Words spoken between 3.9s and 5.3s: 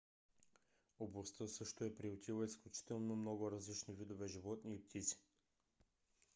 видове животни и птици